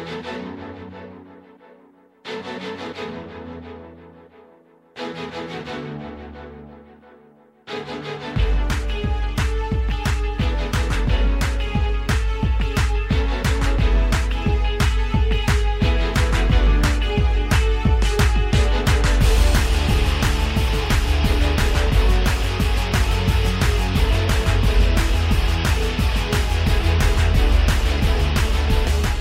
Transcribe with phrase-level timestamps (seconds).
[0.00, 0.40] Música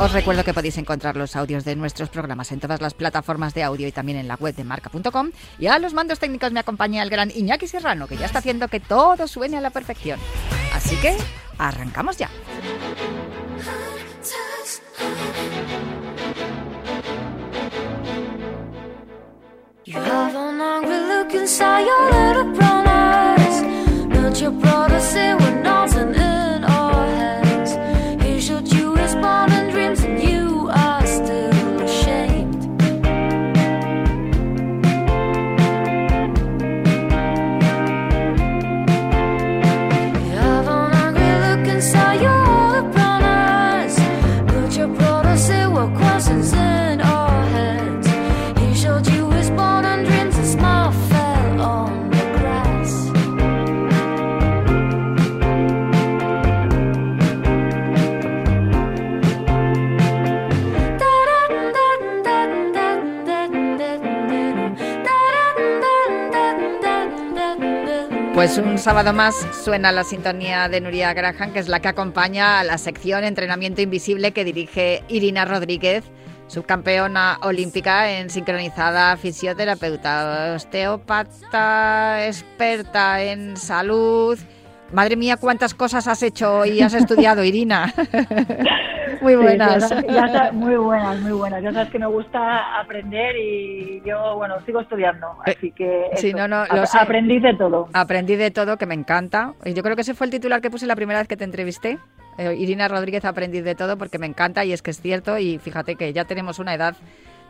[0.00, 3.62] Os recuerdo que podéis encontrar los audios de nuestros programas en todas las plataformas de
[3.62, 5.30] audio y también en la web de marca.com.
[5.58, 8.68] Y a los mandos técnicos me acompaña el gran Iñaki Serrano, que ya está haciendo
[8.68, 10.18] que todo suene a la perfección.
[10.72, 11.14] Así que,
[11.58, 12.30] arrancamos ya.
[68.80, 72.78] Sábado más suena la sintonía de Nuria Graham, que es la que acompaña a la
[72.78, 76.04] sección Entrenamiento Invisible que dirige Irina Rodríguez,
[76.46, 84.38] subcampeona olímpica en sincronizada fisioterapeuta, osteópata, experta en salud.
[84.92, 87.92] Madre mía, cuántas cosas has hecho y has estudiado, Irina.
[89.20, 89.88] muy buenas.
[90.52, 91.62] muy buenas, muy buenas.
[91.62, 95.28] Ya sabes que me gusta aprender y yo, bueno, sigo estudiando.
[95.46, 96.64] Eh, así que sí, no, no,
[96.98, 97.88] aprendí de todo.
[97.92, 99.54] Aprendí de todo, que me encanta.
[99.64, 101.44] Y yo creo que ese fue el titular que puse la primera vez que te
[101.44, 101.98] entrevisté.
[102.38, 105.38] Eh, Irina Rodríguez, aprendí de todo porque me encanta y es que es cierto.
[105.38, 106.96] Y fíjate que ya tenemos una edad,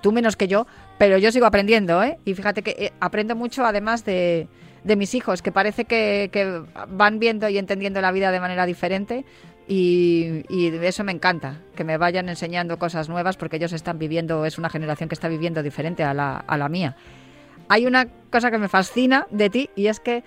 [0.03, 0.67] tú menos que yo,
[0.99, 2.19] pero yo sigo aprendiendo, ¿eh?
[2.27, 4.47] Y fíjate que eh, aprendo mucho además de
[4.85, 8.67] de mis hijos, que parece que, que, van viendo y entendiendo la vida de manera
[8.67, 9.25] diferente.
[9.69, 14.45] Y, y, eso me encanta, que me vayan enseñando cosas nuevas porque ellos están viviendo,
[14.45, 16.97] es una generación que está viviendo diferente a la, a la mía.
[17.69, 20.25] Hay una cosa que me fascina de ti y es que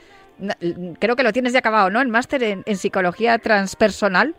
[1.00, 2.02] creo que lo tienes ya acabado, ¿no?
[2.02, 4.36] El máster en, en psicología transpersonal.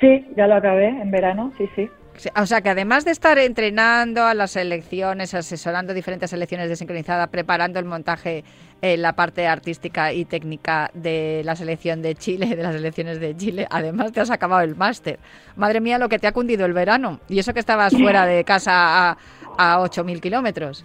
[0.00, 1.90] Sí, ya lo acabé en verano, sí, sí.
[2.34, 7.26] O sea que además de estar entrenando a las elecciones, asesorando diferentes elecciones de sincronizada,
[7.28, 8.44] preparando el montaje
[8.82, 13.36] en la parte artística y técnica de la selección de Chile, de las elecciones de
[13.36, 15.18] Chile, además te has acabado el máster.
[15.56, 17.20] Madre mía, lo que te ha cundido el verano.
[17.28, 19.16] Y eso que estabas fuera de casa a,
[19.58, 20.84] a 8.000 kilómetros.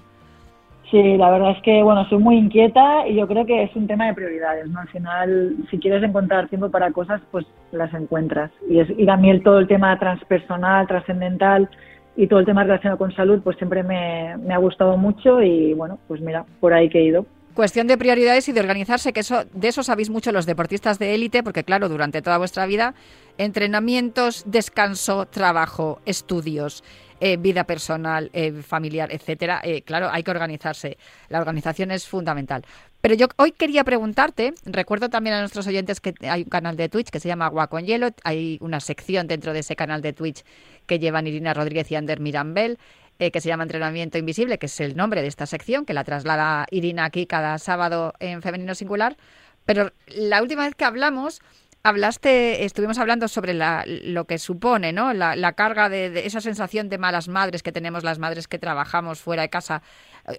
[0.92, 3.88] Sí, la verdad es que, bueno, soy muy inquieta y yo creo que es un
[3.88, 4.82] tema de prioridades, ¿no?
[4.82, 8.52] Al final, si quieres encontrar tiempo para cosas, pues las encuentras.
[8.70, 11.70] Y, es, y a mí el, todo el tema transpersonal, trascendental
[12.18, 15.74] y todo el tema relacionado con salud, pues siempre me, me ha gustado mucho y,
[15.74, 17.26] bueno, pues mira, por ahí que he ido.
[17.54, 21.16] Cuestión de prioridades y de organizarse, que eso, de eso sabéis mucho los deportistas de
[21.16, 22.94] élite, porque claro, durante toda vuestra vida,
[23.38, 26.84] entrenamientos, descanso, trabajo, estudios,
[27.24, 30.98] eh, vida personal, eh, familiar, etcétera, eh, claro, hay que organizarse.
[31.30, 32.66] La organización es fundamental.
[33.02, 36.90] Pero yo hoy quería preguntarte, recuerdo también a nuestros oyentes que hay un canal de
[36.90, 40.14] Twitch que se llama Agua con Hielo, hay una sección dentro de ese canal de
[40.14, 40.44] Twitch
[40.88, 42.80] que llevan Irina Rodríguez y Ander Mirambel,
[43.30, 46.66] que se llama Entrenamiento Invisible, que es el nombre de esta sección, que la traslada
[46.72, 49.18] Irina aquí cada sábado en Femenino Singular.
[49.66, 51.42] Pero la última vez que hablamos,
[51.84, 55.14] hablaste, estuvimos hablando sobre lo que supone, ¿no?
[55.14, 59.44] La, carga de, esa sensación de malas madres que tenemos las madres que trabajamos fuera
[59.44, 59.82] de casa,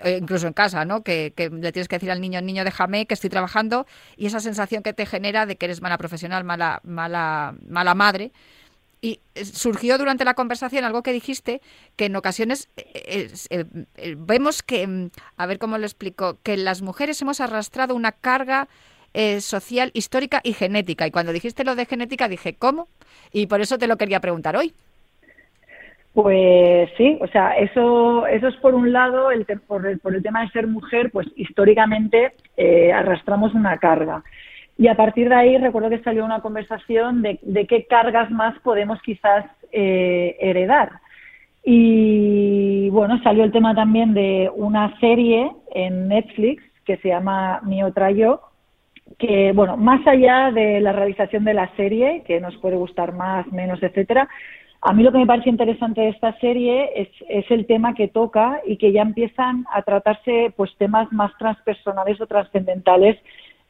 [0.03, 1.03] eh, incluso en casa, ¿no?
[1.03, 3.87] Que, le tienes que decir al niño, niño, déjame que estoy trabajando,
[4.17, 8.33] y esa sensación que te genera de que eres mala profesional, mala, mala, mala madre.
[9.03, 11.61] Y eh, surgió durante la conversación algo que dijiste,
[11.97, 13.29] que en ocasiones eh,
[14.17, 18.69] vemos que, mm, a ver cómo lo explico, que las mujeres hemos arrastrado una carga
[19.15, 21.07] eh, social, histórica y genética.
[21.07, 22.89] Y cuando dijiste lo de genética dije, ¿cómo?
[23.31, 24.73] Y por eso te lo quería preguntar hoy.
[26.15, 30.23] Pues sí, o sea, eso, eso es por un lado, el por, el, por, el,
[30.23, 34.23] tema de ser mujer, pues históricamente eh, arrastramos una carga.
[34.79, 39.01] Y a partir de ahí recuerdo que salió una conversación de, qué cargas más podemos
[39.03, 40.91] quizás eh, heredar.
[41.65, 47.85] Y bueno, salió el tema también de una serie en Netflix que se llama Mi
[47.85, 48.41] otra yo,
[49.19, 53.47] que bueno, más allá de la realización de la serie, que nos puede gustar más,
[53.53, 54.29] menos, etcétera,
[54.85, 58.09] a mí lo que me parece interesante de esta serie es, es, el tema que
[58.09, 63.17] toca y que ya empiezan a tratarse pues temas más transpersonales o trascendentales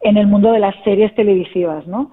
[0.02, 2.10] en el mundo de las series televisivas, ¿no?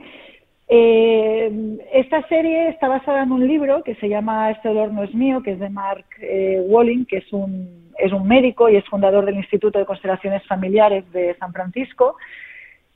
[0.72, 5.14] Eh, esta serie está basada en un libro que se llama Este dolor no es
[5.16, 8.86] mío, que es de Mark eh, Walling, que es un, es un médico y es
[8.86, 12.18] fundador del Instituto de Constelaciones Familiares de San Francisco.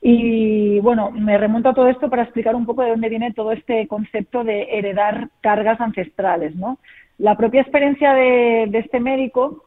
[0.01, 3.51] Y bueno, me remonto a todo esto para explicar un poco de dónde viene todo
[3.51, 6.77] este concepto de heredar cargas ancestrales, ¿no?
[7.17, 9.63] La propia experiencia de, de este médico,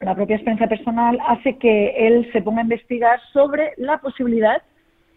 [0.00, 4.62] la propia experiencia personal, hace que él se ponga a investigar sobre la posibilidad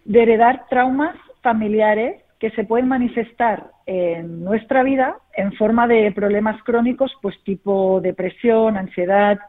[0.06, 6.62] de heredar traumas familiares que se pueden manifestar en nuestra vida en forma de problemas
[6.64, 9.40] crónicos, pues tipo depresión, ansiedad,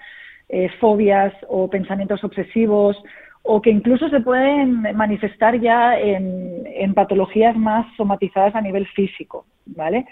[0.50, 3.02] eh, fobias o pensamientos obsesivos,
[3.42, 10.06] o que incluso se pueden manifestar ya en, patologías más somatizadas a nivel físico, ¿vale?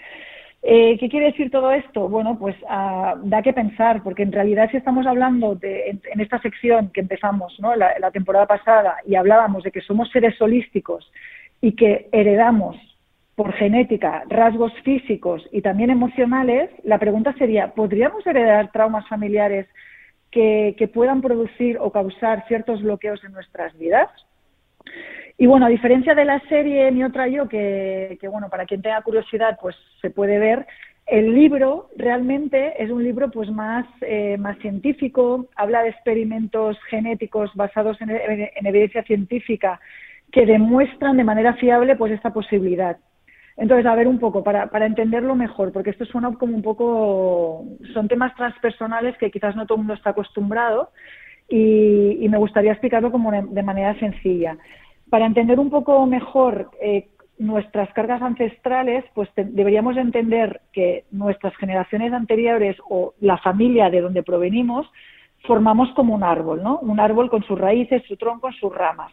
[0.63, 2.07] Eh, ¿Qué quiere decir todo esto?
[2.07, 6.39] Bueno, pues ah, da que pensar, porque en realidad si estamos hablando de, en, esta
[6.39, 11.11] sección que empezamos la temporada pasada y hablábamos de que somos seres holísticos
[11.61, 12.77] y que heredamos
[13.35, 19.67] por genética rasgos físicos y también emocionales, la pregunta sería, ¿podríamos heredar traumas familiares
[20.29, 24.09] que, puedan producir o causar ciertos bloqueos en nuestras vidas?
[25.37, 29.01] Y bueno, a diferencia de la serie Mi otra yo, que, bueno, para quien tenga
[29.01, 30.65] curiosidad, pues se puede ver,
[31.07, 37.51] el libro realmente es un libro pues más, eh, más científico, habla de experimentos genéticos
[37.55, 39.79] basados en, en evidencia científica
[40.31, 42.97] que demuestran de manera fiable pues esta posibilidad.
[43.57, 47.65] Entonces, a ver un poco, para, para entenderlo mejor, porque esto suena como un poco,
[47.93, 50.91] son temas transpersonales que quizás no todo el mundo está acostumbrado
[51.49, 54.57] y, me gustaría explicarlo como de, manera sencilla.
[55.11, 62.13] Para entender un poco mejor eh, nuestras cargas ancestrales, pues deberíamos entender que nuestras generaciones
[62.13, 64.87] anteriores o la familia de donde provenimos
[65.45, 66.79] formamos como un árbol, ¿no?
[66.79, 69.11] Un árbol con sus raíces, su tronco, sus ramas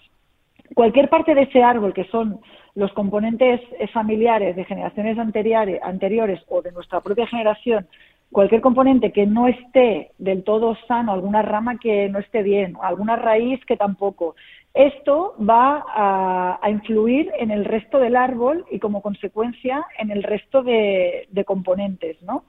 [0.74, 2.40] cualquier parte de ese árbol que son
[2.74, 3.60] los componentes
[3.92, 7.86] familiares de generaciones anteriores, o de nuestra propia generación,
[8.32, 13.16] cualquier componente que no esté del todo sano, alguna rama que no esté bien, alguna
[13.16, 14.34] raíz que tampoco,
[14.75, 20.62] esto va a, influir en el resto del árbol y como consecuencia en el resto
[20.62, 22.44] de, de componentes, ¿no?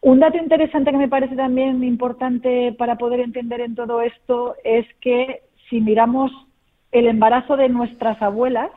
[0.00, 4.86] Un dato interesante que me parece también importante para poder entender en todo esto es
[5.00, 6.30] que si miramos
[6.92, 8.70] el embarazo de nuestras abuelas,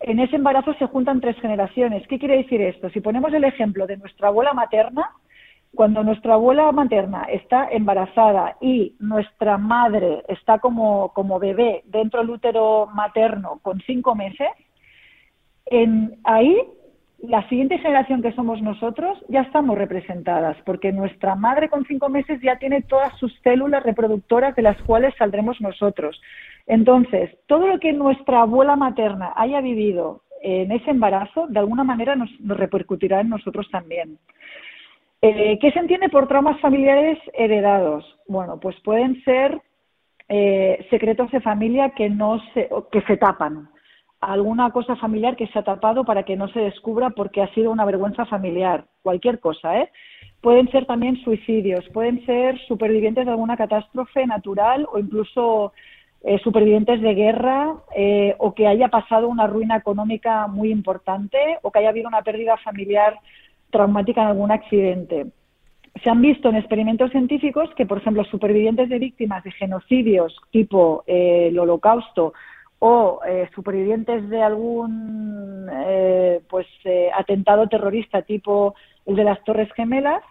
[0.00, 2.06] en ese embarazo se juntan tres generaciones.
[2.08, 2.90] ¿Qué quiere decir esto?
[2.90, 5.10] Si ponemos el ejemplo de nuestra abuela materna,
[5.74, 12.30] cuando nuestra abuela materna está embarazada y nuestra madre está como, como bebé dentro del
[12.30, 14.48] útero materno con cinco meses,
[15.66, 16.56] en, ahí
[17.22, 22.40] la siguiente generación que somos nosotros ya estamos representadas, porque nuestra madre con cinco meses
[22.42, 26.20] ya tiene todas sus células reproductoras de las cuales saldremos nosotros.
[26.66, 32.16] Entonces, todo lo que nuestra abuela materna haya vivido en ese embarazo, de alguna manera
[32.16, 34.18] nos, repercutirá en nosotros también.
[35.24, 38.04] Eh, ¿Qué se entiende por traumas familiares heredados?
[38.26, 39.62] Bueno, pues pueden ser
[40.28, 43.68] eh, secretos de familia que no se, que se tapan,
[44.20, 47.70] alguna cosa familiar que se ha tapado para que no se descubra porque ha sido
[47.70, 49.90] una vergüenza familiar, cualquier cosa, ¿eh?
[50.40, 55.72] Pueden ser también suicidios, pueden ser supervivientes de alguna catástrofe natural o incluso
[56.24, 61.70] eh, supervivientes de guerra eh, o que haya pasado una ruina económica muy importante o
[61.70, 63.20] que haya habido una pérdida familiar
[63.72, 65.26] traumática en algún accidente.
[66.04, 71.02] Se han visto en experimentos científicos que, por ejemplo, supervivientes de víctimas de genocidios tipo
[71.08, 72.32] eh, el Holocausto
[72.78, 73.20] o
[73.54, 75.70] supervivientes de algún
[76.48, 76.66] pues
[77.16, 78.74] atentado terrorista tipo
[79.06, 80.22] el de las Torres Gemelas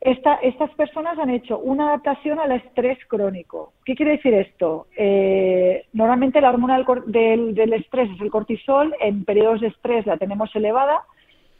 [0.00, 3.74] estas personas han hecho una adaptación al estrés crónico.
[3.84, 4.86] ¿Qué quiere decir esto?
[4.96, 10.54] Eh, normalmente la hormona del, estrés es el cortisol, en periodos de estrés la tenemos
[10.56, 11.02] elevada,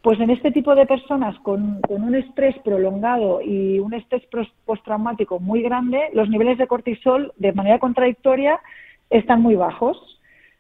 [0.03, 4.23] pues en este tipo de personas con, un estrés prolongado y un estrés
[4.65, 8.61] postraumático muy grande, los niveles de cortisol de manera contradictoria
[9.11, 9.99] están muy bajos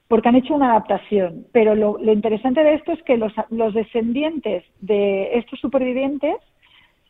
[0.08, 1.46] porque han hecho una adaptación.
[1.52, 6.36] Pero lo, interesante de esto es que los, los descendientes de estos supervivientes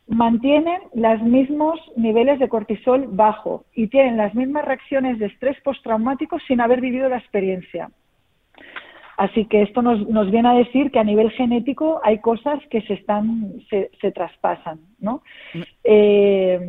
[0.07, 6.37] mantienen los mismos niveles de cortisol bajo y tienen las mismas reacciones de estrés postraumático
[6.47, 7.89] sin haber vivido la experiencia.
[9.17, 12.81] Así que esto nos, nos, viene a decir que a nivel genético hay cosas que
[12.81, 15.21] se están se, se traspasan, ¿no?
[15.53, 15.61] Mm.
[15.83, 16.59] Eh,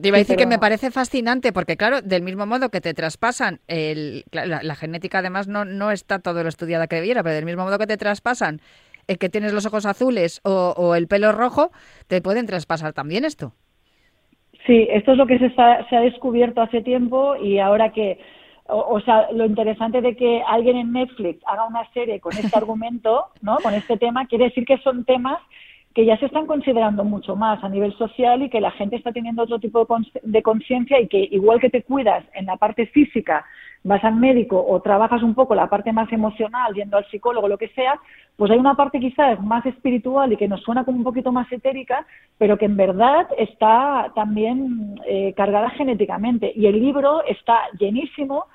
[0.00, 2.94] te iba a decir que me parece fascinante porque claro, del mismo modo que te
[2.94, 7.44] traspasan el, la, genética además no, no está todo lo estudiada que debiera, pero del
[7.44, 8.60] mismo modo que te traspasan
[9.08, 11.72] el que tienes los ojos azules o, o el pelo rojo,
[12.06, 13.52] te pueden traspasar también esto.
[14.66, 18.18] Sí, esto es lo que se, está, se ha descubierto hace tiempo y ahora que
[18.68, 23.26] o, sea, lo interesante de que alguien en Netflix haga una serie con este argumento,
[23.40, 23.56] ¿no?
[23.62, 25.38] Con este tema, quiere decir que son temas
[25.94, 29.12] que ya se están considerando mucho más a nivel social y que la gente está
[29.12, 29.86] teniendo otro tipo
[30.22, 33.44] de conciencia y que igual que te cuidas en la parte física,
[33.84, 37.58] vas al médico o trabajas un poco la parte más emocional, yendo al psicólogo, lo
[37.58, 37.98] que sea,
[38.36, 41.50] pues hay una parte quizás más espiritual y que nos suena como un poquito más
[41.50, 42.06] etérica,
[42.38, 46.52] pero que en verdad está también eh, cargada genéticamente.
[46.54, 48.46] Y el libro está llenísimo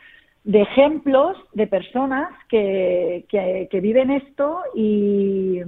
[0.43, 5.61] de ejemplos de personas que, que, viven esto y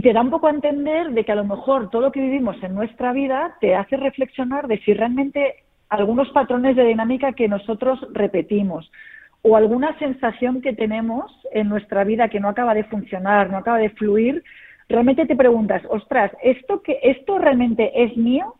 [0.00, 2.56] te da un poco a entender de que a lo mejor todo lo que vivimos
[2.62, 5.63] en nuestra vida te hace reflexionar de si realmente
[5.94, 8.90] algunos patrones de dinámica que nosotros repetimos
[9.42, 13.78] o alguna sensación que tenemos en nuestra vida que no acaba de funcionar, no acaba
[13.78, 14.42] de fluir,
[14.88, 18.54] realmente te preguntas, ostras, ¿esto, que, esto realmente es mío?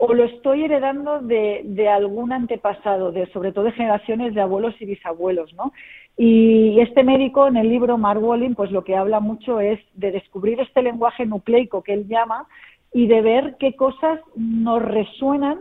[0.00, 4.80] o lo estoy heredando de, de, algún antepasado, de, sobre todo de generaciones de abuelos
[4.80, 5.72] y bisabuelos, ¿no?
[6.16, 10.12] Y este médico en el libro, Mark Walling, pues lo que habla mucho es de
[10.12, 12.46] descubrir este lenguaje nucleico que él llama
[12.92, 15.58] y de ver qué cosas nos resuenan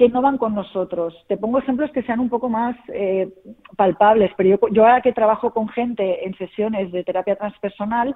[0.00, 1.14] que no van con nosotros.
[1.28, 3.28] Te pongo ejemplos que sean un poco más eh,
[3.76, 8.14] palpables, pero yo, yo ahora que trabajo con gente en sesiones de terapia transpersonal,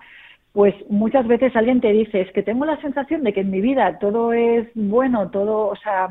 [0.55, 3.61] pues muchas veces alguien te dice, es que tengo la sensación de que en mi
[3.61, 6.09] vida todo es bueno, todo, o sea,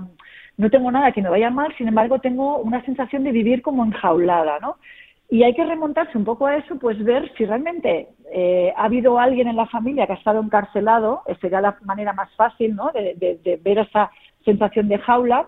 [0.57, 3.83] no tengo nada que me vaya mal, sin embargo tengo una sensación de vivir como
[3.83, 4.75] enjaulada, ¿no?
[5.27, 9.17] Y hay que remontarse un poco a eso, pues ver si realmente eh, ha habido
[9.17, 12.91] alguien en la familia que ha estado encarcelado, sería la manera más fácil, ¿no?
[12.91, 14.11] De, de ver esa
[14.45, 15.47] sensación de jaula,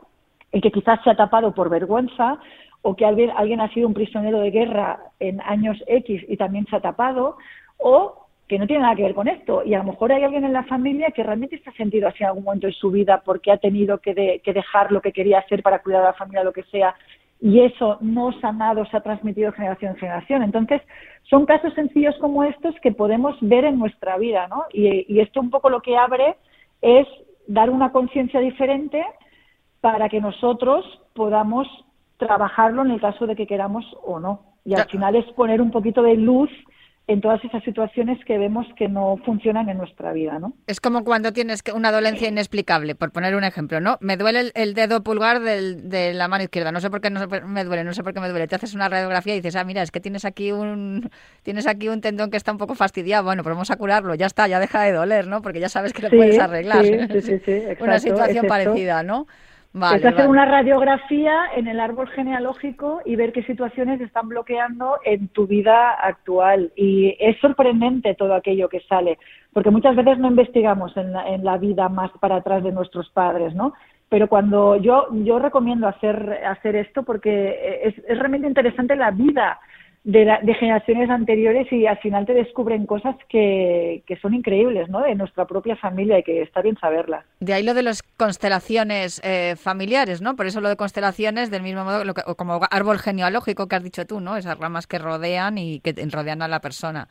[0.51, 2.39] y que quizás se ha tapado por vergüenza,
[2.81, 6.67] o que alguien, alguien ha sido un prisionero de guerra en años X y también
[6.67, 7.37] se ha tapado,
[7.77, 9.63] o que no tiene nada que ver con esto.
[9.63, 12.17] Y a lo mejor hay alguien en la familia que realmente se ha sentido así
[12.21, 15.63] en algún momento en su vida porque ha tenido que, dejar lo que quería hacer
[15.63, 16.93] para cuidar a la familia, lo que sea,
[17.41, 20.43] y eso no sanado se ha transmitido de generación en generación.
[20.43, 20.81] Entonces,
[21.23, 24.65] son casos sencillos como estos que podemos ver en nuestra vida, ¿no?
[24.71, 26.35] Y, y esto un poco lo que abre
[26.81, 27.07] es
[27.47, 29.03] dar una conciencia diferente
[29.85, 31.67] para que nosotros podamos
[32.17, 34.41] trabajarlo en el caso de que queramos o no.
[34.65, 36.49] Y al final es poner un poquito de luz
[37.05, 40.53] en todas esas situaciones que vemos que no funcionan en nuestra vida, ¿no?
[40.65, 43.99] Es como cuando tienes una dolencia inexplicable, por poner un ejemplo, ¿no?
[44.01, 47.63] Me duele el, dedo pulgar de la mano izquierda, no sé por qué no me
[47.63, 48.47] duele, no sé por qué me duele.
[48.47, 51.11] Te haces una radiografía y dices, ah, mira, es que tienes aquí un
[51.43, 54.25] tienes aquí un tendón que está un poco fastidiado, bueno, pero vamos a curarlo, ya
[54.25, 55.43] está, ya deja de doler, ¿no?
[55.43, 56.83] Porque ya sabes que lo puedes arreglar.
[56.83, 59.27] Sí, sí, sí, una situación parecida, ¿no?
[59.93, 65.27] Es hacer una radiografía en el árbol genealógico y ver qué situaciones están bloqueando en
[65.27, 66.71] tu vida actual.
[66.77, 69.17] Y es sorprendente todo aquello que sale,
[69.51, 73.09] porque muchas veces no investigamos en la, en la vida más para atrás de nuestros
[73.09, 73.73] padres, ¿no?
[74.07, 79.59] Pero cuando yo, yo recomiendo hacer, hacer esto porque es, es realmente interesante la vida
[80.05, 85.01] de, generaciones anteriores y al final te descubren cosas que, que, son increíbles, ¿no?
[85.01, 87.25] De nuestra propia familia y que está bien saberlas.
[87.39, 90.35] De ahí lo de las constelaciones eh, familiares, ¿no?
[90.35, 92.03] Por eso lo de constelaciones, del mismo modo,
[92.37, 94.37] como árbol genealógico que has dicho tú, ¿no?
[94.37, 97.07] Esas ramas que rodean y que rodean a la persona.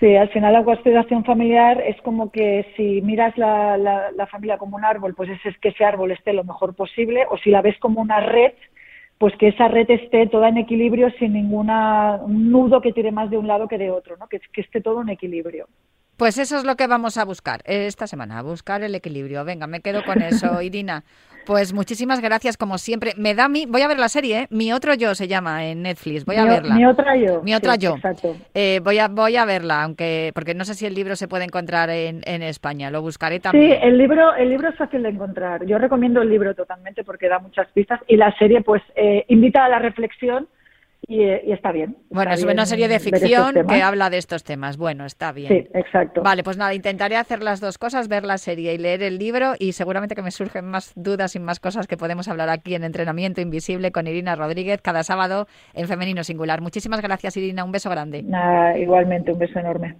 [0.00, 4.58] Sí, al final la constelación familiar es como que si miras la, la, la familia
[4.58, 7.62] como un árbol, pues es que ese árbol esté lo mejor posible, o si la
[7.62, 8.52] ves como una red,
[9.22, 13.38] pues que esa red esté toda en equilibrio sin ninguna nudo que tire más de
[13.38, 14.26] un lado que de otro, ¿no?
[14.26, 15.68] que, que esté todo en equilibrio.
[16.16, 19.44] Pues eso es lo que vamos a buscar esta semana, buscar el equilibrio.
[19.44, 21.04] Venga, me quedo con eso, Irina.
[21.46, 23.12] Pues muchísimas gracias, como siempre.
[23.16, 23.66] Me da mi.
[23.66, 24.46] Voy a ver la serie, ¿eh?
[24.50, 26.24] Mi otro yo se llama en Netflix.
[26.24, 26.74] Voy a verla.
[26.74, 27.42] Mi otra yo.
[27.42, 27.96] Mi otra yo.
[28.54, 30.32] Eh, voy, a, voy a verla, aunque.
[30.34, 32.90] Porque no sé si el libro se puede encontrar en, en España.
[32.90, 33.72] Lo buscaré también.
[33.72, 35.64] Sí, el libro, el libro es fácil de encontrar.
[35.66, 38.00] Yo recomiendo el libro totalmente porque da muchas pistas.
[38.06, 40.48] Y la serie, pues, eh, invita a la reflexión
[41.12, 41.96] y, está bien.
[42.10, 44.78] bueno, es una serie de ficción que habla de estos temas.
[44.78, 45.48] Bueno, está bien.
[45.48, 46.22] Sí, exacto.
[46.22, 49.52] Vale, pues nada, intentaré hacer las dos cosas, ver la serie y leer el libro
[49.58, 52.84] y seguramente que me surgen más dudas y más cosas que podemos hablar aquí en
[52.84, 56.62] Entrenamiento Invisible con Irina Rodríguez cada sábado en Femenino Singular.
[56.62, 57.64] Muchísimas gracias, Irina.
[57.64, 58.22] Un beso grande.
[58.22, 59.96] Nada, igualmente, un beso enorme.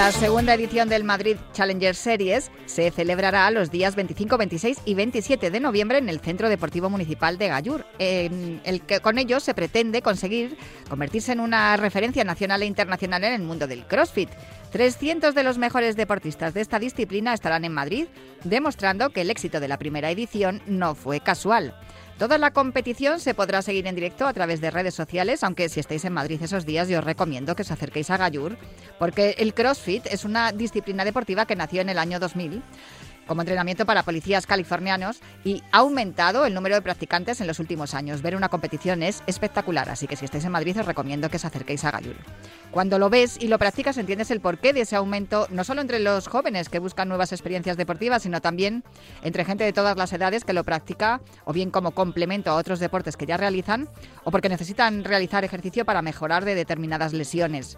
[0.00, 5.50] La segunda edición del Madrid Challenger Series se celebrará los días 25, 26 y 27
[5.50, 7.84] de noviembre en el Centro Deportivo Municipal de Gallur.
[7.98, 10.56] En el que con ello se pretende conseguir
[10.88, 14.30] convertirse en una referencia nacional e internacional en el mundo del CrossFit.
[14.72, 18.06] 300 de los mejores deportistas de esta disciplina estarán en Madrid,
[18.42, 21.74] demostrando que el éxito de la primera edición no fue casual.
[22.20, 25.80] Toda la competición se podrá seguir en directo a través de redes sociales, aunque si
[25.80, 28.58] estáis en Madrid esos días yo os recomiendo que os acerquéis a Gallur,
[28.98, 32.62] porque el CrossFit es una disciplina deportiva que nació en el año 2000
[33.30, 37.94] como entrenamiento para policías californianos y ha aumentado el número de practicantes en los últimos
[37.94, 38.22] años.
[38.22, 41.44] Ver una competición es espectacular, así que si estáis en Madrid os recomiendo que os
[41.44, 42.16] acerquéis a Gallur.
[42.72, 46.00] Cuando lo ves y lo practicas entiendes el porqué de ese aumento, no solo entre
[46.00, 48.82] los jóvenes que buscan nuevas experiencias deportivas, sino también
[49.22, 52.80] entre gente de todas las edades que lo practica o bien como complemento a otros
[52.80, 53.88] deportes que ya realizan
[54.24, 57.76] o porque necesitan realizar ejercicio para mejorar de determinadas lesiones.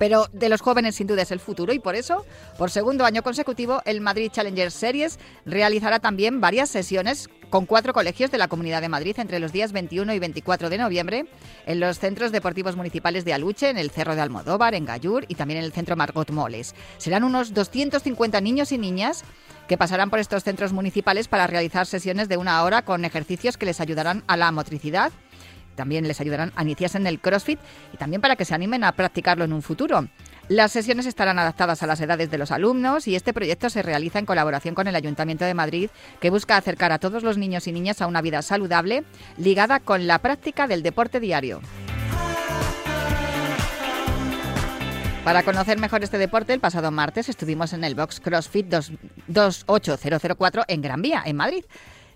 [0.00, 2.24] Pero de los jóvenes sin duda es el futuro y por eso,
[2.56, 8.30] por segundo año consecutivo, el Madrid Challenger Series realizará también varias sesiones con cuatro colegios
[8.30, 11.26] de la Comunidad de Madrid entre los días 21 y 24 de noviembre
[11.66, 15.34] en los centros deportivos municipales de Aluche, en el Cerro de Almodóvar, en Gallur y
[15.34, 16.74] también en el Centro Margot Moles.
[16.96, 19.22] Serán unos 250 niños y niñas
[19.68, 23.66] que pasarán por estos centros municipales para realizar sesiones de una hora con ejercicios que
[23.66, 25.12] les ayudarán a la motricidad
[25.80, 27.58] también les ayudarán a iniciarse en el CrossFit
[27.94, 30.06] y también para que se animen a practicarlo en un futuro.
[30.46, 34.18] Las sesiones estarán adaptadas a las edades de los alumnos y este proyecto se realiza
[34.18, 35.88] en colaboración con el Ayuntamiento de Madrid,
[36.20, 39.04] que busca acercar a todos los niños y niñas a una vida saludable
[39.38, 41.62] ligada con la práctica del deporte diario.
[45.24, 48.66] Para conocer mejor este deporte, el pasado martes estuvimos en el Box CrossFit
[49.28, 51.64] 28004 en Gran Vía, en Madrid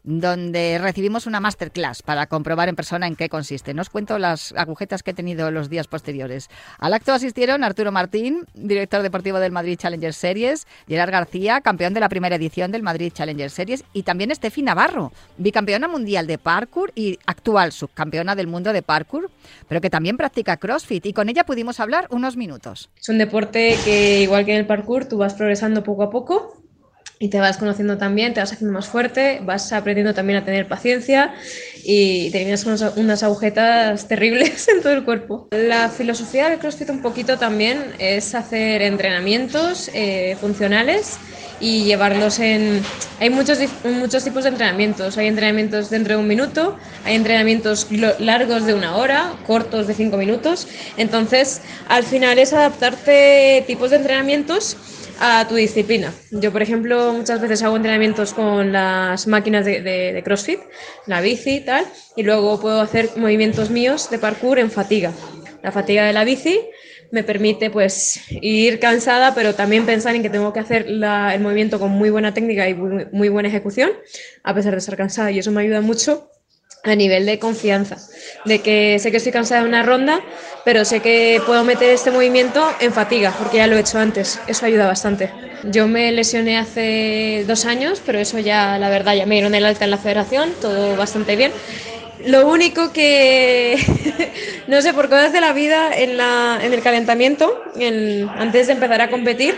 [0.04, 3.72] donde recibimos una masterclass para comprobar en persona en qué consiste.
[3.72, 6.50] Nos cuento las agujetas que he tenido los días posteriores.
[6.78, 12.00] Al acto asistieron Arturo Martín, director deportivo del Madrid Challenger Series, Gerard García, campeón de
[12.00, 16.92] la primera edición del Madrid Challenger Series, y también Estefi Navarro, bicampeona mundial de parkour
[16.94, 19.30] y actual subcampeona del mundo de parkour,
[19.68, 22.90] pero que también practica CrossFit, y con ella pudimos hablar unos minutos.
[23.00, 26.63] Es un deporte que, igual que en el parkour, tú vas progresando poco a poco
[27.18, 30.66] y te vas conociendo también, te vas haciendo más fuerte, vas aprendiendo también a tener
[30.66, 31.34] paciencia
[31.84, 35.48] y terminas con unas agujetas terribles en todo el cuerpo.
[35.52, 41.18] La filosofía del CrossFit un poquito también es hacer entrenamientos eh, funcionales
[41.60, 42.82] y llevarlos en...
[43.20, 45.16] Hay muchos, muchos tipos de entrenamientos.
[45.16, 47.86] Hay entrenamientos dentro de un minuto, hay entrenamientos
[48.18, 50.66] largos de una hora, cortos de cinco minutos.
[50.96, 54.76] Entonces, al final es adaptarte tipos de entrenamientos
[55.20, 56.12] a tu disciplina.
[56.30, 60.60] Yo, por ejemplo, muchas veces hago entrenamientos con las máquinas de, CrossFit,
[61.06, 61.84] la bici y tal,
[62.16, 65.12] y luego puedo hacer movimientos míos de parkour en fatiga.
[65.62, 66.60] La fatiga de la bici
[67.10, 71.78] me permite pues ir cansada, pero también pensar en que tengo que hacer el movimiento
[71.78, 73.90] con muy buena técnica y muy buena ejecución,
[74.42, 76.30] a pesar de estar cansada, y eso me ayuda mucho
[76.84, 77.96] a nivel de confianza,
[78.44, 80.20] de que sé que estoy cansada de una ronda,
[80.64, 84.38] pero sé que puedo meter este movimiento en fatiga, porque ya lo he hecho antes,
[84.46, 85.30] eso ayuda bastante.
[85.64, 89.64] Yo me lesioné hace dos años, pero eso ya, la verdad, ya me dieron el
[89.64, 91.52] alta en la federación, todo bastante bien.
[92.26, 93.76] Lo único que,
[94.66, 97.62] no sé, por cosas de la vida, en, la, en el calentamiento,
[98.38, 99.54] antes de empezar a competir,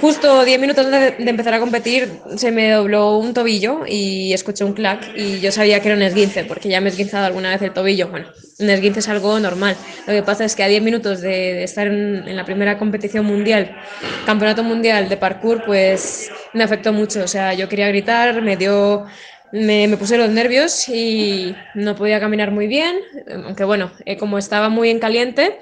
[0.00, 4.72] Justo 10 minutos de, empezar a competir se me dobló un tobillo y escuché un
[4.72, 7.60] clac y yo sabía que era un esguince porque ya me he esguinzado alguna vez
[7.60, 8.08] el tobillo.
[8.08, 8.28] Bueno,
[8.60, 9.76] un esguince es algo normal.
[10.06, 13.76] Lo que pasa es que a 10 minutos de, estar en, la primera competición mundial,
[14.24, 17.22] campeonato mundial de parkour, pues me afectó mucho.
[17.22, 19.06] O sea, yo quería gritar, me dio...
[19.52, 23.00] Me, me puse los nervios y no podía caminar muy bien,
[23.44, 25.58] aunque bueno, eh, como estaba muy en caliente,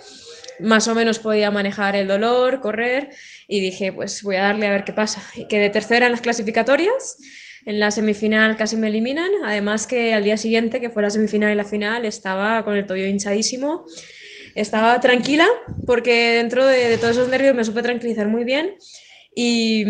[0.60, 3.10] más o menos podía manejar el dolor, correr
[3.46, 5.22] y dije, pues voy a darle a ver qué pasa.
[5.34, 7.18] Y quedé tercera en las clasificatorias,
[7.64, 11.52] en la semifinal casi me eliminan, además que al día siguiente, que fue la semifinal
[11.52, 13.84] y la final, estaba con el tobillo hinchadísimo,
[14.54, 15.46] estaba tranquila
[15.86, 18.76] porque dentro de, todos esos nervios me supe tranquilizar muy bien
[19.34, 19.84] y,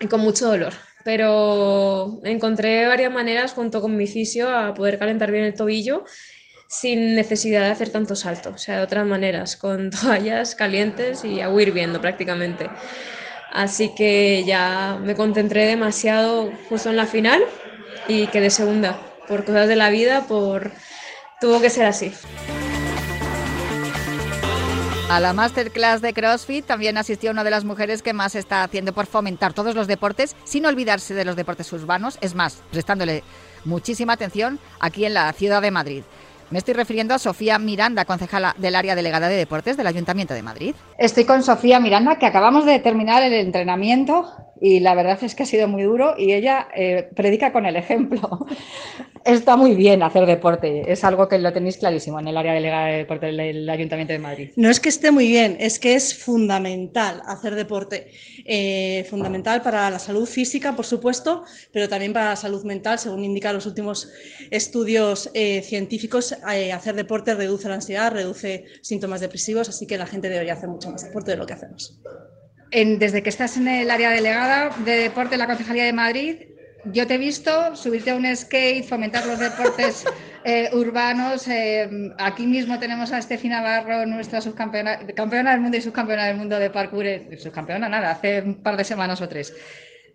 [0.00, 0.72] y con mucho dolor.
[1.04, 6.04] Pero encontré varias maneras junto con mi fisio a poder calentar bien el tobillo
[6.68, 11.40] sin necesidad de hacer tanto salto, o sea, de otras maneras, con toallas calientes y
[11.40, 12.68] agua hirviendo prácticamente.
[13.52, 17.42] Así que ya me concentré demasiado justo en la final
[18.08, 19.00] y quedé segunda.
[19.28, 20.72] Por cosas de la vida, por
[21.40, 22.12] tuvo que ser así.
[25.08, 28.92] A la masterclass de CrossFit también asistió una de las mujeres que más está haciendo
[28.92, 33.22] por fomentar todos los deportes sin olvidarse de los deportes urbanos, es más, prestándole
[33.64, 36.02] muchísima atención aquí en la ciudad de Madrid.
[36.50, 40.42] Me estoy refiriendo a Sofía Miranda, concejala del área delegada de deportes del Ayuntamiento de
[40.42, 40.74] Madrid.
[40.96, 45.42] Estoy con Sofía Miranda, que acabamos de terminar el entrenamiento y la verdad es que
[45.42, 48.46] ha sido muy duro y ella eh, predica con el ejemplo.
[49.24, 52.86] Está muy bien hacer deporte, es algo que lo tenéis clarísimo en el área delegada
[52.86, 54.50] de deporte del Ayuntamiento de Madrid.
[54.54, 58.12] No es que esté muy bien, es que es fundamental hacer deporte.
[58.44, 61.42] Eh, fundamental para la salud física, por supuesto,
[61.72, 64.12] pero también para la salud mental, según indican los últimos
[64.52, 66.32] estudios eh, científicos.
[66.72, 70.88] hacer deporte reduce la ansiedad, reduce síntomas depresivos, así que la gente debería hacer mucho
[70.92, 71.98] más deporte de lo que hacemos
[72.84, 76.36] desde que estás en el área delegada de deporte de la Concejalía de Madrid,
[76.92, 80.04] yo te he visto subirte a un skate, fomentar los deportes
[80.44, 81.48] eh, urbanos.
[81.48, 86.36] Eh, aquí mismo tenemos a Estefi Navarro, nuestra subcampeona campeona del mundo y subcampeona del
[86.36, 87.06] mundo de parkour.
[87.06, 89.54] Eh, subcampeona, nada, hace un par de semanas o tres.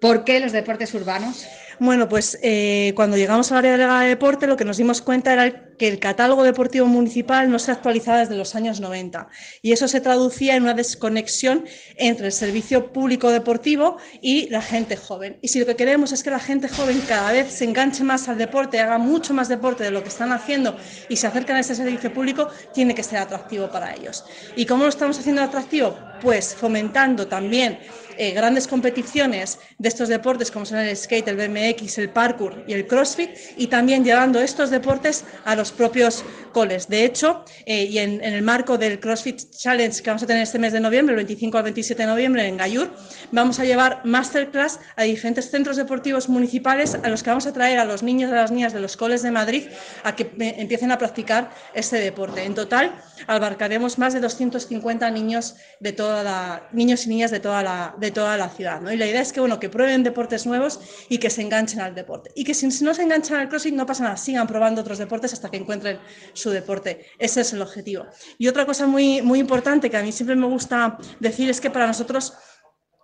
[0.01, 1.45] ¿Por qué los deportes urbanos?
[1.77, 5.31] Bueno, pues eh, cuando llegamos al área delegada de deporte, lo que nos dimos cuenta
[5.31, 9.27] era que el catálogo deportivo municipal no se actualizaba desde los años 90
[9.61, 11.65] y eso se traducía en una desconexión
[11.97, 15.37] entre el servicio público deportivo y la gente joven.
[15.41, 18.27] Y si lo que queremos es que la gente joven cada vez se enganche más
[18.27, 20.77] al deporte, haga mucho más deporte de lo que están haciendo
[21.09, 24.25] y se acerquen a ese servicio público, tiene que ser atractivo para ellos.
[24.55, 25.95] ¿Y cómo lo estamos haciendo atractivo?
[26.21, 27.79] Pues fomentando también
[28.21, 32.73] eh, grandes competiciones de estos deportes como son el skate, el BMX, el parkour y
[32.73, 36.87] el CrossFit y también llevando estos deportes a los propios coles.
[36.87, 40.59] De hecho, eh, y en, el marco del CrossFit Challenge que vamos a tener este
[40.59, 42.91] mes de noviembre, el 25 al 27 de noviembre en Gallur,
[43.31, 47.79] vamos a llevar masterclass a diferentes centros deportivos municipales a los que vamos a traer
[47.79, 49.63] a los niños y a las niñas de los coles de Madrid
[50.03, 52.43] a que empiecen a practicar este deporte.
[52.43, 57.63] En total, abarcaremos más de 250 niños, de toda la, niños y niñas de toda
[57.63, 58.81] la, toda la ciudad.
[58.81, 58.91] ¿no?
[58.91, 61.95] Y la idea es que, bueno, que prueben deportes nuevos y que se enganchen al
[61.95, 62.31] deporte.
[62.35, 65.33] Y que si, no se enganchan al crossfit no pasa nada, sigan probando otros deportes
[65.33, 65.99] hasta que encuentren
[66.33, 67.05] su deporte.
[67.17, 68.05] Ese es el objetivo.
[68.37, 71.69] Y otra cosa muy, muy importante que a mí siempre me gusta decir es que
[71.69, 72.33] para nosotros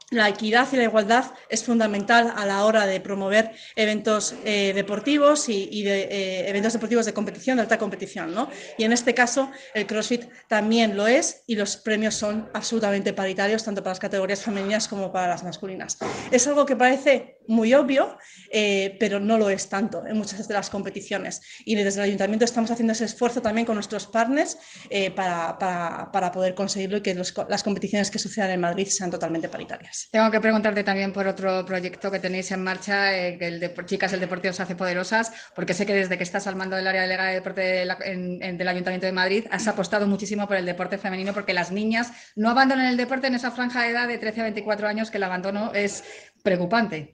[0.09, 5.49] la equidad y la igualdad es fundamental a la hora de promover eventos eh, deportivos
[5.49, 8.33] y, de, eh, eventos deportivos de competición, de alta competición.
[8.33, 8.49] ¿no?
[8.77, 13.63] Y en este caso, el CrossFit también lo es y los premios son absolutamente paritarios,
[13.63, 15.97] tanto para las categorías femeninas como para las masculinas.
[16.31, 18.17] Es algo que parece muy obvio,
[18.51, 21.41] eh, pero no lo es tanto en muchas de las competiciones.
[21.65, 24.57] Y desde el ayuntamiento estamos haciendo ese esfuerzo también con nuestros partners
[25.15, 29.49] para, para, para, poder conseguirlo y que las competiciones que sucedan en Madrid sean totalmente
[29.49, 30.07] paritarias.
[30.11, 34.13] Tengo que preguntarte también por otro proyecto que tenéis en marcha, eh, el de Chicas,
[34.13, 37.03] el deporte os hace poderosas, porque sé que desde que estás al mando del área
[37.03, 41.53] delegada de deporte del Ayuntamiento de Madrid has apostado muchísimo por el deporte femenino, porque
[41.53, 44.87] las niñas no abandonan el deporte en esa franja de edad de 13 a 24
[44.87, 46.03] años, que el abandono es
[46.43, 47.11] preocupante.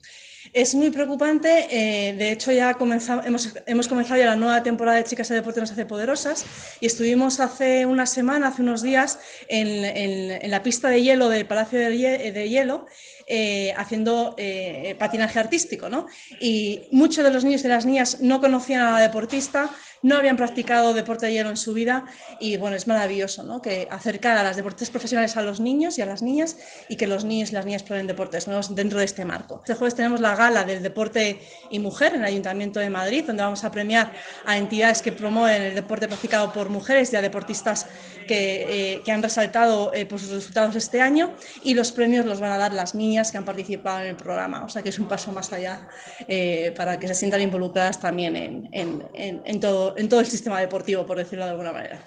[0.54, 1.66] Es muy preocupante.
[1.68, 5.72] Eh, de hecho, ya hemos, comenzado ya la nueva temporada de Chicas de Deporte nos
[5.72, 6.46] hace poderosas
[6.78, 11.80] y estuvimos hace una semana, hace unos días, en, la pista de hielo del Palacio
[11.80, 12.86] de, Hielo.
[13.26, 16.06] Eh, haciendo eh, patinaje artístico, ¿no?
[16.40, 19.70] Y muchos de los niños y las niñas no conocían a la deportista,
[20.04, 22.04] no habían practicado deporte de hielo en su vida
[22.38, 23.62] y bueno, es maravilloso ¿no?
[23.62, 26.58] que acercar a las deportes profesionales a los niños y a las niñas
[26.90, 29.62] y que los niños y las niñas prueben deportes nuevos dentro de este marco.
[29.64, 31.40] Este jueves tenemos la gala del deporte
[31.70, 34.12] y mujer en el Ayuntamiento de Madrid, donde vamos a premiar
[34.44, 37.86] a entidades que promueven el deporte practicado por mujeres y a deportistas
[38.28, 42.52] que, eh, han resaltado eh, por sus resultados este año y los premios los van
[42.52, 45.06] a dar las niñas que han participado en el programa, o sea que es un
[45.06, 45.88] paso más allá
[46.26, 51.16] eh, para que se sientan involucradas también en todo en todo el sistema deportivo, por
[51.16, 52.00] decirlo de alguna manera.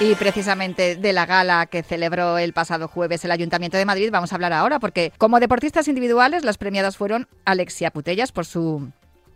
[0.00, 4.32] Y precisamente de la gala que celebró el pasado jueves el Ayuntamiento de Madrid vamos
[4.32, 8.90] a hablar ahora, porque como deportistas individuales las premiadas fueron Alexia Putellas por su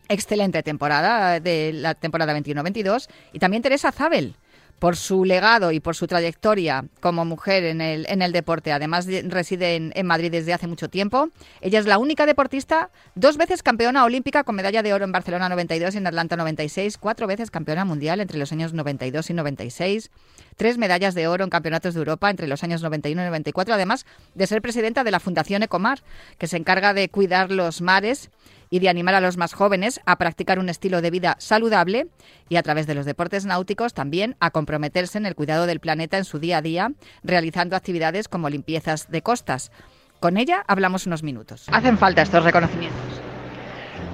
[0.09, 4.37] excelente temporada de la temporada 21-22 y también Teresa Zabel
[4.79, 8.73] por su legado y por su trayectoria como mujer en el, en el deporte.
[8.73, 11.31] Además, reside en, Madrid desde hace mucho tiempo.
[11.61, 15.49] Ella es la única deportista, dos veces campeona olímpica con medalla de oro en Barcelona
[15.49, 20.11] 92 y en Atlanta 96, cuatro veces campeona mundial entre los años 92 y 96,
[20.57, 24.07] tres medallas de oro en campeonatos de Europa entre los años 91 y 94, además
[24.35, 26.03] de ser presidenta de la Fundación Ecomar,
[26.39, 28.31] que se encarga de cuidar los mares
[28.75, 32.09] y de animar a los más jóvenes a practicar un estilo de vida saludable
[32.49, 36.19] y a través de los deportes náuticos también a comprometerse en el cuidado del planeta
[36.19, 36.91] en su día a día,
[37.23, 39.71] realizando actividades como limpiezas de costas.
[40.19, 41.67] Con ella hablamos unos minutos.
[41.71, 43.01] ¿Hacen falta estos reconocimientos?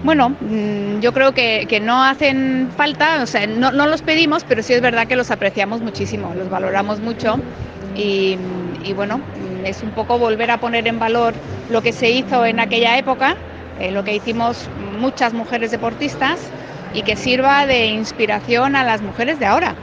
[0.05, 4.75] Bueno, mm, yo creo que, no hacen falta, o sea, no, los pedimos, pero sí
[4.75, 7.37] es verdad que los apreciamos muchísimo, los valoramos mucho
[7.97, 8.37] y,
[8.85, 9.23] y bueno,
[9.65, 11.33] es un poco volver a poner en valor
[11.71, 13.39] lo que se hizo en aquella época
[13.81, 16.39] eh, lo que hicimos muchas mujeres deportistas
[16.93, 19.75] y que sirva de inspiración a las mujeres de ahora.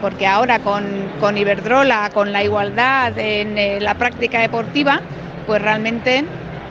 [0.00, 0.84] Porque ahora con,
[1.20, 5.00] con Iberdrola, con la igualdad en eh, la práctica deportiva,
[5.46, 6.24] pues realmente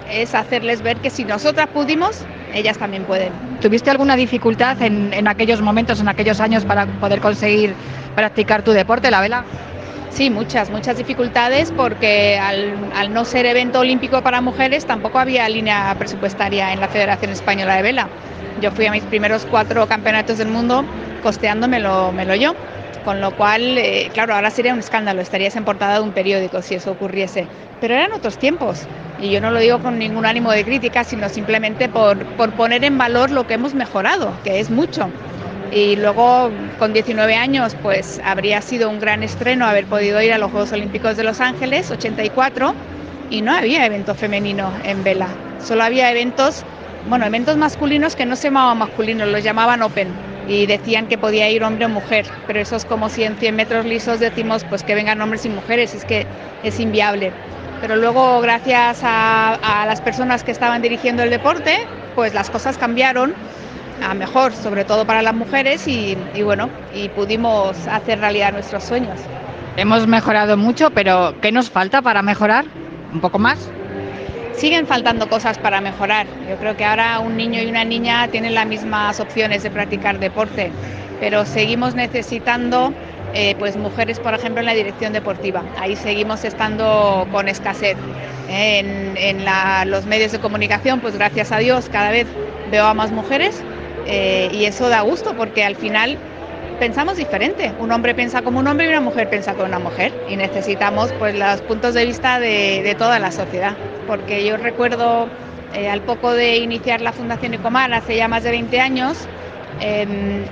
[0.09, 3.31] es hacerles ver que si nosotras pudimos, ellas también pueden.
[3.61, 7.73] ¿Tuviste alguna dificultad en, en aquellos momentos, en aquellos años para poder conseguir
[8.15, 9.45] practicar tu deporte, la vela?
[10.11, 15.95] Sí, muchas, muchas dificultades porque al, no ser evento olímpico para mujeres tampoco había línea
[15.97, 18.09] presupuestaria en la Federación Española de Vela.
[18.61, 20.83] Yo fui a mis primeros cuatro campeonatos del mundo
[21.23, 22.53] costeándomelo me lo yo.
[23.05, 26.61] Con lo cual, eh, claro, ahora sería un escándalo, estarías en portada de un periódico
[26.61, 27.47] si eso ocurriese.
[27.79, 28.87] Pero eran otros tiempos.
[29.17, 32.83] Y yo no lo digo con ningún ánimo de crítica, sino simplemente por, por poner
[32.83, 35.09] en valor lo que hemos mejorado, que es mucho.
[35.71, 40.37] Y luego, con 19 años, pues habría sido un gran estreno haber podido ir a
[40.37, 42.73] los Juegos Olímpicos de Los Ángeles, 84,
[43.29, 45.29] y no había evento femenino en vela.
[45.63, 46.65] Solo había eventos,
[47.07, 50.09] bueno, eventos masculinos que no se llamaban masculinos, los llamaban Open
[50.49, 53.55] y decían que podía ir hombre o mujer, pero eso es como si en 100
[53.55, 56.25] metros lisos decimos pues que vengan hombres y mujeres, es que
[56.63, 57.31] es inviable.
[57.79, 61.79] Pero luego gracias a las personas que estaban dirigiendo el deporte,
[62.15, 63.33] pues las cosas cambiaron
[64.01, 68.83] a mejor, sobre todo para las mujeres y, y bueno, y pudimos hacer realidad nuestros
[68.83, 69.19] sueños.
[69.77, 72.65] Hemos mejorado mucho, pero ¿qué nos falta para mejorar?
[73.13, 73.69] ¿Un poco más?
[74.61, 76.27] siguen faltando cosas para mejorar.
[76.47, 80.19] Yo creo que ahora un niño y una niña tienen las mismas opciones de practicar
[80.19, 80.71] deporte,
[81.19, 82.93] pero seguimos necesitando
[83.33, 85.63] eh, pues mujeres, por ejemplo, en la dirección deportiva.
[85.79, 87.97] Ahí seguimos estando con escasez.
[88.49, 92.27] En, en la, los medios de comunicación, pues gracias a Dios, cada vez
[92.69, 93.63] veo a más mujeres
[94.07, 96.17] eh, y eso da gusto porque al final
[96.81, 97.71] pensamos diferente.
[97.77, 101.13] Un hombre piensa como un hombre y una mujer piensa como una mujer y necesitamos
[101.19, 103.77] pues los puntos de vista de, toda la sociedad.
[104.07, 105.27] Porque yo recuerdo
[105.75, 109.27] eh, al poco de iniciar la Fundación Ecomar hace ya más de 20 años,
[109.79, 110.07] eh,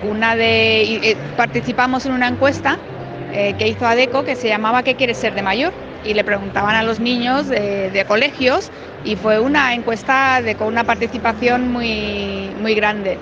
[0.07, 2.77] una de, eh, participamos en una encuesta
[3.59, 5.71] que hizo ADECO que se llamaba ¿Qué quieres ser de mayor?
[6.03, 8.71] Y le preguntaban a los niños de, colegios
[9.03, 13.17] y fue una encuesta con una participación muy, muy grande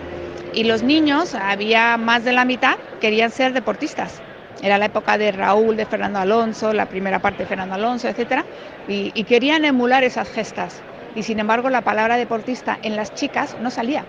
[0.54, 4.22] y los niños, había más de la mitad, querían ser deportistas.
[4.62, 8.44] Era la época de Raúl, de Fernando Alonso, la primera parte de Fernando Alonso, etcétera,
[8.88, 10.82] y, querían emular esas gestas.
[11.16, 14.06] Y sin embargo, la palabra deportista en las chicas no salía.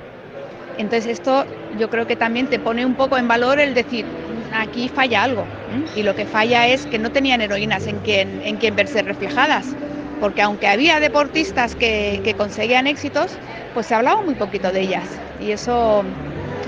[0.78, 1.44] Entonces, esto
[1.76, 4.06] yo creo que también te pone un poco en valor el decir,
[4.50, 5.44] aquí falla algo.
[5.94, 9.76] Y lo que falla es que no tenían heroínas en quien, en quien verse reflejadas.
[10.20, 13.32] Porque aunque había deportistas que, conseguían éxitos,
[13.74, 15.04] pues se hablaba muy poquito de ellas.
[15.40, 16.04] Y eso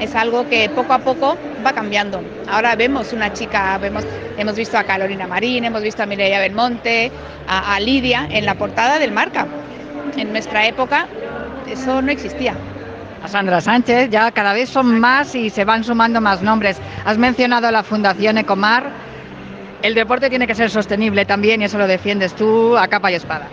[0.01, 2.23] es algo que poco a poco va cambiando.
[2.49, 4.05] Ahora vemos una chica, vemos,
[4.39, 7.11] hemos visto a Carolina Marín, hemos visto a Mireia Belmonte,
[7.47, 9.47] a, a Lidia en la portada del Marca.
[10.17, 11.07] En nuestra época
[11.71, 12.55] eso no existía.
[13.23, 16.79] A Sandra Sánchez, ya cada vez son más y se van sumando más nombres.
[17.05, 18.91] Has mencionado la Fundación Ecomar.
[19.83, 23.15] El deporte tiene que ser sostenible también y eso lo defiendes tú a capa y
[23.15, 23.47] espada.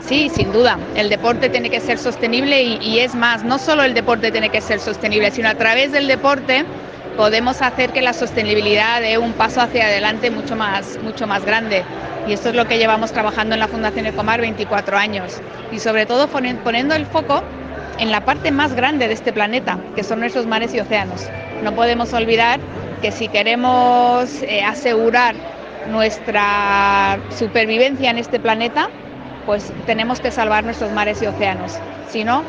[0.00, 0.78] Sí, sin duda.
[0.94, 4.62] El deporte tiene que ser sostenible y, es más, no solo el deporte tiene que
[4.62, 6.64] ser sostenible, sino a través del deporte
[7.16, 11.84] podemos hacer que la sostenibilidad dé un paso hacia adelante mucho más, mucho más grande.
[12.26, 15.42] Y esto es lo que llevamos trabajando en la Fundación Ecomar 24 años.
[15.72, 17.42] Y sobre todo poniendo el foco
[17.98, 21.26] en la parte más grande de este planeta, que son nuestros mares y océanos.
[21.62, 22.60] No podemos olvidar
[23.02, 25.34] que si queremos eh, asegurar
[25.88, 28.88] nuestra supervivencia en este planeta,
[29.46, 31.78] pues tenemos que salvar nuestros mares y océanos.
[32.08, 32.42] Si no,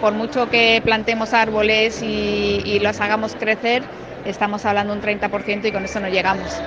[0.00, 3.82] por mucho que plantemos árboles y, los hagamos crecer,
[4.24, 6.62] estamos hablando un 30% y con eso no llegamos.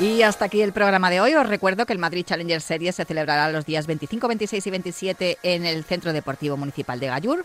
[0.00, 1.34] Y hasta aquí el programa de hoy.
[1.34, 5.38] Os recuerdo que el Madrid Challenger Series se celebrará los días 25, 26 y 27
[5.42, 7.44] en el Centro Deportivo Municipal de Gallur.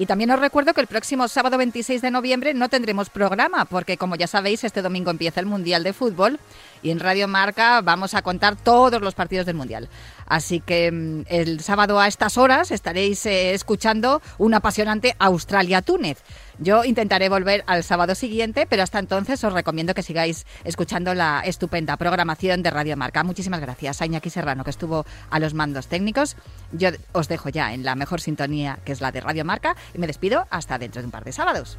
[0.00, 3.96] Y también os recuerdo que el próximo sábado 26 de noviembre no tendremos programa, porque
[3.96, 6.38] como ya sabéis, este domingo empieza el Mundial de Fútbol
[6.84, 9.88] y en Radio Marca vamos a contar todos los partidos del Mundial.
[10.26, 16.18] Así que mm, el sábado a estas horas estaréis eh, escuchando un apasionante Australia-Túnez.
[16.60, 21.40] Yo intentaré volver al sábado siguiente, pero hasta entonces os recomiendo que sigáis escuchando la
[21.44, 23.22] estupenda programación de Radio Marca.
[23.22, 26.36] Muchísimas gracias a Iñaki Serrano, que estuvo a los mandos técnicos.
[26.72, 29.98] Yo os dejo ya en la mejor sintonía, que es la de Radio Marca, y
[29.98, 31.78] me despido hasta dentro de un par de sábados.